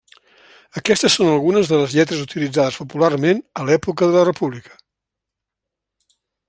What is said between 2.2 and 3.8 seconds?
utilitzades popularment a